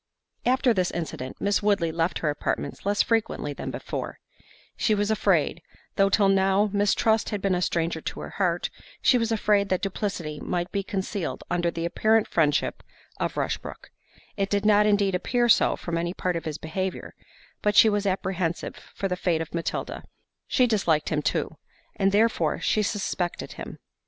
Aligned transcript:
After 0.47 0.73
this 0.73 0.89
incident, 0.89 1.39
Miss 1.39 1.61
Woodley 1.61 1.91
left 1.91 2.17
her 2.25 2.31
apartments 2.31 2.87
less 2.87 3.03
frequently 3.03 3.53
than 3.53 3.69
before—she 3.69 4.95
was 4.95 5.11
afraid, 5.11 5.61
though 5.95 6.09
till 6.09 6.27
now 6.27 6.71
mistrust 6.73 7.29
had 7.29 7.39
been 7.39 7.53
a 7.53 7.61
stranger 7.61 8.01
to 8.01 8.19
her 8.21 8.31
heart, 8.41 8.71
she 9.03 9.19
was 9.19 9.31
afraid 9.31 9.69
that 9.69 9.83
duplicity 9.83 10.39
might 10.39 10.71
be 10.71 10.81
concealed 10.81 11.43
under 11.51 11.69
the 11.69 11.85
apparent 11.85 12.27
friendship 12.27 12.81
of 13.19 13.37
Rushbrook; 13.37 13.91
it 14.37 14.49
did 14.49 14.65
not 14.65 14.87
indeed 14.87 15.13
appear 15.13 15.47
so 15.47 15.75
from 15.75 15.99
any 15.99 16.15
part 16.15 16.35
of 16.35 16.45
his 16.45 16.57
behaviour, 16.57 17.13
but 17.61 17.75
she 17.75 17.87
was 17.87 18.07
apprehensive 18.07 18.77
for 18.95 19.07
the 19.07 19.15
fate 19.15 19.39
of 19.39 19.53
Matilda; 19.53 20.03
she 20.47 20.65
disliked 20.65 21.09
him 21.09 21.21
too, 21.21 21.57
and 21.95 22.11
therefore 22.11 22.59
she 22.59 22.81
suspected 22.81 23.53
him. 23.53 23.77